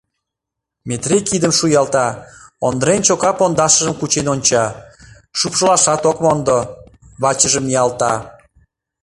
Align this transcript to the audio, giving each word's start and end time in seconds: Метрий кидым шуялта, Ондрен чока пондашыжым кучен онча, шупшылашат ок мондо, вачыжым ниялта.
Метрий 0.87 1.23
кидым 1.29 1.53
шуялта, 1.59 2.07
Ондрен 2.67 3.01
чока 3.07 3.31
пондашыжым 3.39 3.95
кучен 3.97 4.27
онча, 4.33 4.65
шупшылашат 5.39 6.01
ок 6.09 6.17
мондо, 6.23 6.59
вачыжым 7.21 7.65
ниялта. 7.69 8.13